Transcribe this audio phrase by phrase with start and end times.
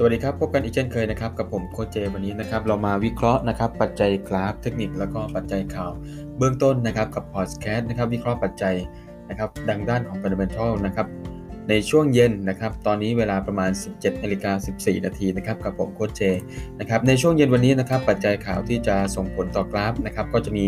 [0.00, 5.92] สวัสดีครับ พบกันอีกเช่นเคยนะครับ กับผมโคเจวันนี้นะครับ เรามาวิเคราะห์นะครับ ปัจจัยกราฟเทคนิคแล้วก็ปัจจัยข่าว
[6.38, 8.74] เบื้องต้นนะครับกับพอดแคสต์นะครับ วิเคราะห์ปัจจัย
[9.28, 11.06] นะครับดังด้านของ Fundamental นะครับ
[11.68, 16.22] ในช่วงเย็นนะครับ ตอนนี้เวลาประมาณ 17นาฬิกา14 นาทีนะครับ กับผมโคเจ
[16.80, 20.66] นะครับในช่วงเย็นวันนี้นะครับ ปัจจัยข่าวที่จะส่งผลต่อกราฟนะครับ ก็จะมี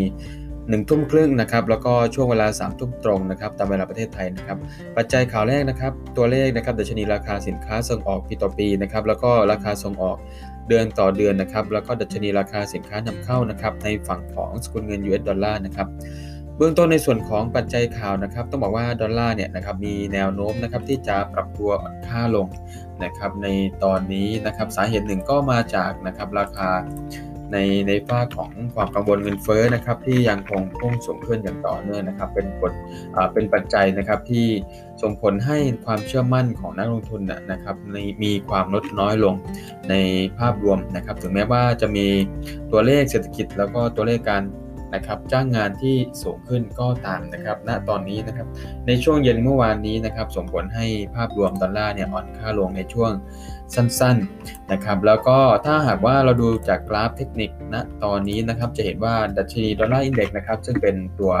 [0.71, 4.57] 1ทุ่มครึ่งนะครับแล้วก็ช่วงเวลา3ทุ่มตรงนะครับตามเวลาประเทศไทยนะครับ
[4.97, 10.17] ปัจจัยข่าวแรกนะครับตัวเลขนะครับดัชนีราคาสินค้าส่งออกปีต่อปีนะครับแล้วก็ราคาส่งออก
[10.67, 15.87] เดือนต่อเดือนนะครับแล้วก็ดัชนีราคาสินค้านำเข้านะครับในฝั่งของสกุลเงิน US ดอลลาร์นะครับ
[16.57, 22.47] เบื้องต้นในส่วนของปัจจัยข่าวนะครับ ต้องบอกว่าดอลลาร์เนี่ยนะครับมีแนวโน้มนะครับที่จะปรับตัวอ่อนค่าลง
[23.03, 23.47] นะครับใน
[23.83, 26.69] ตอนนี้นะครับสาเหตุหนึ่งก็มาจากนะครับราคา
[27.53, 32.71] ในในฝ้าของความกังวลเงินเฟ้อนะครับที่ยังคงพุ่งสูงขึ้นอย่างต่อเนื่องนะครับ เป็นผล
[33.33, 34.45] เป็นปัจจัยนะครับที่
[35.01, 39.35] ส่งผลให้ความเชื่อมั่นของนักลงทุนนะครับในมีความลดน้อยลง
[39.89, 39.95] ใน
[40.39, 42.05] ภาพรวมนะครับ ถึงแม้ว่าจะมี
[42.71, 44.43] ตัวเลขเศรษฐกิจ แล้วก็ตัวเลขการ
[44.93, 48.47] นะครับจ้างงานที่สูงขึ้นก็ตามนะครับณตอนนี้นะครับ
[48.87, 53.11] ในช่วงเย็นเมื่อวานนี้นะครับส่งผลให้ภาพรวมดอลลาร์เนี่ยอ่อนค่าลงในช่วง
[53.75, 61.33] สั้นๆนะครับแล้วก็ถ้าหากว่าเราดูจากกราฟเทคนิคณตอนนี้นะครับจะเห็นว่าดัชนีดอลลาร์ index นะครับซึ่งเป็นตัว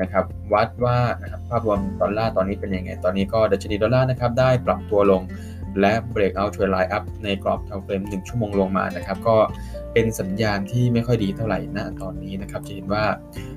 [0.00, 5.22] นะครับวัดว่านะครับภาพรวมดอลลาร์ตอนนี้เป็นยังไงตอนนี้ก็ดัชนีดอลลาร์นะครับได้ปรับตัวลง
[5.80, 9.36] และ breakout trendline up ในกรอบ timeframe 1ชั่วโมงลงมานะครับ ก็
[9.92, 13.04] เป็นสัญญาณที่ไม่ค่อยดีเท่าไหร่ณตอนนี้นะครับ จะเห็นว่า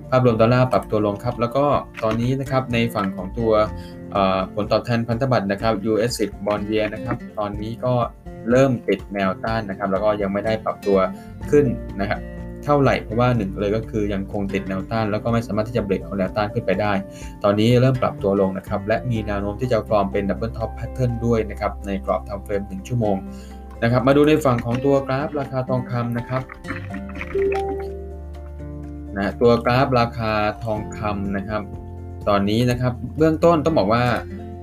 [0.09, 1.65] ภาพรวมดอลลาร์ปรับตัวลงครับ แล้วก็
[2.03, 3.51] ตอนนี้นะครับในฝั่งของตัว
[4.53, 7.93] ผลตอบแทนพันธบัตรนะครับ US 10 bond year นะครับตอนนี้ก็
[8.49, 10.97] เริ่มติดแนวต้านนะครับ แล้วก็ยังไม่ได้ปรับตัว
[11.49, 11.65] ขึ้น
[12.01, 12.21] นะครับ
[12.65, 16.93] เท่าไหร่เพราะว่าหนึ่งเลยก็คือยังคงติดแนวต้าน แล้วก็ไม่สามารถที่จะ breakout แนวต้านขึ้นไปได้
[17.43, 23.15] ตอนนี้เริ่มปรับตัวลงนะครับ และมีแนวโน้มที่จะฟอร์มเป็น double top pattern ด้วยนะครับ ในกรอบ timeframe 1 ชั่วโมง
[23.83, 26.41] นะครับ มาดูในฝั่งของตัวกราฟราคาทองคำนะครับ
[29.17, 30.31] นะตัวกราฟราคา
[30.63, 31.61] ทองคำนะครับ
[32.29, 34.03] ตอนนี้นะครับเบื้องต้นต้องบอกว่า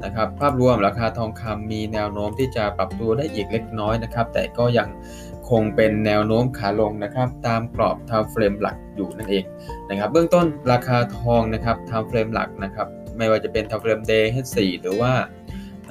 [0.04, 4.88] นะครับภาพรวมราคาทองคำมีแนวโน้มที่จะปรับตัวได้อีกเล็กน้อยนะครับ แต่ก็ยัง
[5.50, 9.44] คงเป็นแนวโน้มขาลงนะครับ ตามกรอบ timeframe หลักอยู่นั่นเอง
[9.90, 12.86] นะครับ เบื้องต้นราคาทองนะครับ timeframe หลักนะครับ
[13.18, 15.12] ไม่ว่าจะเป็น timeframe day H4 หรือว่า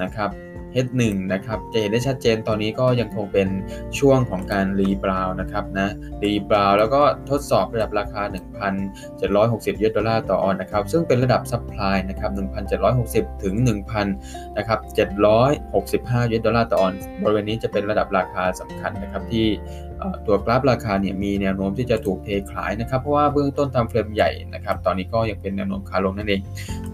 [0.02, 0.30] นะครับ
[0.74, 1.02] H1
[1.32, 3.48] นะครับจะเห็นได้ชัดเจนตอนนี้ก็ยังคงเป็น
[3.98, 5.88] ช่วงของการ rebound นะครับนะ
[6.24, 8.22] rebound แล้วก็ทดสอบระดับราคา
[9.02, 12.30] 1,760ยูเอสดอลลาร์ต่อออนซ์นะครับซึ่งเป็นระดับ supply นะครับ
[12.86, 13.54] 1,760 ถึง
[14.02, 14.04] 1,000
[14.58, 14.78] นะครับ
[15.56, 19.46] 765ยูดอลลาร์ต่อออนบริเวณนี้จะเป็นระดับราคาสำคัญนะครับที่
[20.26, 26.40] ตัวกราฟราคาเนี่ยมีแนวโน้มที่จะถูกเทขายนะครับ เพราะว่าเบื้องต้นทำเฟรมใหญ่นะครับ ตอนนี้ก็ยังเป็นแนวโน้มขาลงนั่นเอง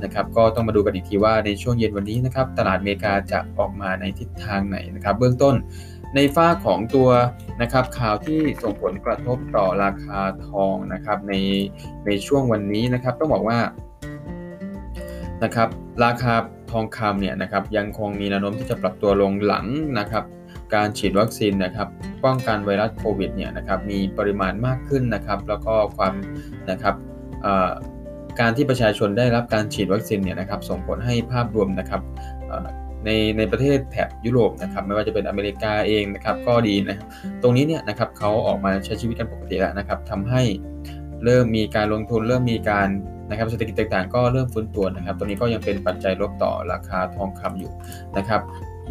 [0.02, 5.54] นะครับ ก็ต้องมาดูกันอีกทีว่าในช่วงเย็นวันนี้นะครับ ตลาดอเมริกาจะออกมาในทิศทางไหนนะครับ เบื้องต้น
[6.16, 7.08] ในฝ้าของตัว
[7.62, 11.34] นะครับข่าวที่ส่งผลกระทบต่อราคาทองนะครับใน
[12.06, 13.58] ในช่วงวันนี้นะครับ ต้องบอกว่า
[15.44, 15.68] นะครับ
[16.04, 16.34] ราคา
[16.70, 19.66] ทองคำเนี่ยนะครับยังคงมีแนวโน้มที่จะปรับตัวลงหลัง
[19.98, 20.24] นะครับ
[20.74, 21.88] การฉีดวัคซีนนะครับ
[22.24, 26.14] ป้องกันไวรัสโควิดเนี่ยนะครับมีปริมาณมากขึ้นนะครับแล้วก็ความ
[26.70, 26.94] นะครับ
[28.40, 32.00] การที่ประชาชนได้รับการฉีดวัคซีนเนี่ยนะครับส่งผลให้ภาพรวมนะครับ
[33.04, 36.98] ในในประเทศแถบยุโรปนะครับไม่ว่าจะเป็นอเมริกาเองนะครับก็ดีนะ
[37.42, 40.42] ตรงนี้เนี่ยนะครับเขาออกมาใช้ชีวิตกันปกติแล้วนะครับทำให้
[41.24, 42.88] เริ่มมีการลงทุนเริ่มมีการ
[43.30, 47.72] นะครับเศรษฐกิจต่างๆ ก็เริ่มฟื้นตัวนะครับ ตัวนี้ก็ยังเป็นปัจจัยลบต่อราคาทองคำอยู่
[48.18, 48.40] นะครับ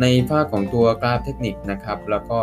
[0.01, 2.39] ในภาคของตัวกราฟเทคนิคนะครับแล้วก็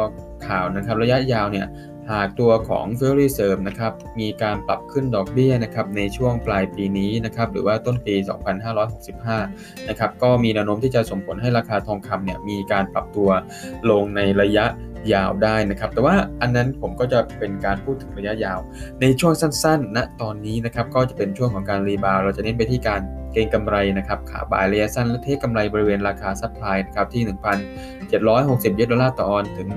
[0.46, 1.66] ข่าวนะครับระยะยาวเนี่ย
[2.12, 8.14] หากตัวของ Federal Reserve นะครับมีการปรับขึ้นดอกเบี้ยนะครับในช่วงปลายปีนี้นะครับหรือว่าต้นปี
[9.02, 13.28] 2565 นะครับก็มีแนวโน้มที่จะส่งผลให้ราคาทองคำเนี่ยมีการปรับตัว
[13.90, 14.64] ลงในระยะ
[15.14, 18.58] ยาวได้นะครับ แต่ว่าอันนั้นผมก็จะเป็นการพูดถึงระยะยาว
[19.00, 23.00] ในช่วงสั้นๆณนะตอนนี้นะครับก็จะเป็นช่วงของการ rebound เราจะเน้นไปที่การ
[23.32, 29.68] เก็งกำไรนะครับขา buy ระยะสั้นและ take กำไรบริเวณราคา supply นะครับที่ 1,760 US ดอลลาร์ต่อออนซ์ถึง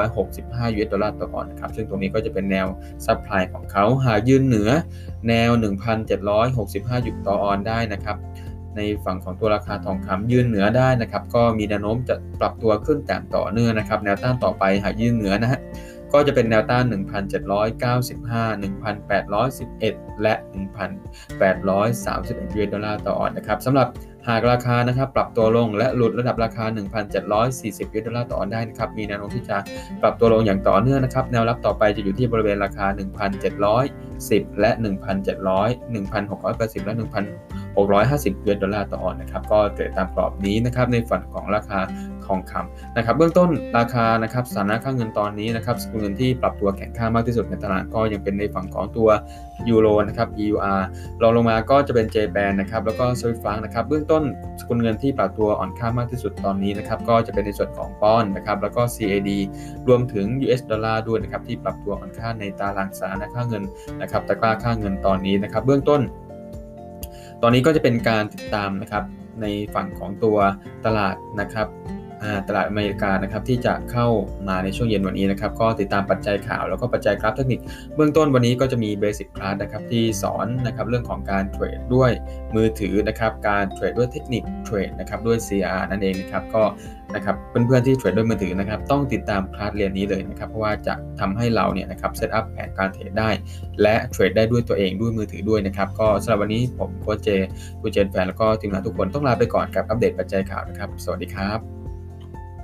[0.00, 2.66] 1,765 US ดอลลาร์ต่อออนซ์ครับซึ่งตรงนี้ก็จะเป็นแนว
[3.06, 4.70] supply ของเขาหากยืนเหนือ
[5.28, 5.50] แนว
[6.28, 8.16] 1,765ยูต่อออนซ์ได้นะครับ
[8.76, 15.60] ในฝั่งของตัวราคาทองคำยืนเหนือได้นะครับ ก็มีแนวโน้มจะปรับตัวขึ้นแต่ต่อเนื่องนะครับ แนวต้านต่อไปหากยืนเหนือนะฮะ
[16.12, 20.34] ก็จะเป็นแนวต้าน 1,795 1,811 และ
[21.40, 23.88] 1,831 US ดอลลาร์ต่อออนซ์นะครับสำหรับ
[24.28, 26.64] หากราคานะครับปรับตัวลงและหลุดระดับราคา
[27.28, 29.56] 1,740 US ดอลลาร์ต่อออนซ์ได้นะครับ มีแนวโน้มที่จะ
[30.02, 32.86] ปรับตัวลงอย่างต่อเนื่องนะครับ แนวรับต่อไปจะอยู่ที่บริเวณราคา
[33.72, 34.70] 1,710 และ
[35.36, 41.80] 1,700 1,680 และ1,600 650 US ดอลลาร์ต่อออนนะครับก็ trade ตามกรอบนี้นะครับในฝั่งของราคา
[42.26, 49.08] ทองคำนะครับเบื้องต้นราคานะครับสถานะค่าเงินตอนนี้นะครับสกุลเงินที่ปรับตัวแข็งค่ามากที่สุดในตลาดก็ยังเป็นในฝั่งของตัว
[49.68, 50.80] ยูโรนะครับ EUR
[51.22, 54.22] รองลงมาก็จะเป็น j b a n นะครับแล้วก็สวิฟฟังนะครับเบื้องต้น
[54.60, 59.30] สกุลเงินที่ปรับตัวอ่อนค่ามากที่สุดตอนนี้นะครับก็จะเป็นในส่วนของปอนด์นะครับแล้วก็ CAD
[59.88, 63.62] รวมถึง US ดอลลาร์ด้วยนะครับที่ปรับตัวอ่อนค่าในตารางสถานะค่าเงิน
[64.00, 66.00] นะครับตะกร้าค่าเงินตอนนี้นะครับเบื้องต้น
[67.44, 69.04] ตอนนี้ก็จะเป็นการติดตามนะครับ
[69.42, 70.38] ในฝั่งของตัว
[70.86, 71.68] ตลาดนะครับ
[72.48, 74.06] ตลาดอเมริกานะครับที่จะเข้า
[74.48, 77.60] มาในช่วงเย็นวันนี้นะครับก็ติดตามปัจจัยข่าวแล้วก็ปัจจัยกราฟเทคนิค
[77.96, 82.10] เบื้องต้นวันนี้ก็จะมี basic class นะครับที่สอนนะครับเรื่องของการ trade ด้วย
[82.54, 86.62] มือถือนะครับการ trade ด้วยเทคนิค trade นะครับด้วย CR นั่นเองนะครับก็
[87.14, 93.30] นะครับเพื่อนๆที่ trade ด้วยมือถือนะครับต้องติดตามคลาสเรียนนี้เลยนะครับเพราะว่าจะทำให้เราเนี่ยนะครับ setup แผนการ trade ได้
[93.82, 97.28] และเทรดได้ด้วยตัวเองด้วยมือถือด้วยนะครับก็สำหรับวันนี้ผมโค้ชเจ
[97.80, 101.81] คุณเจนแฟนแล้วก็ทีมงานทุกคนต้องลาไปก่อนกับอัปเดตปัจจัยข่าวนะครับ สวัสดีครับ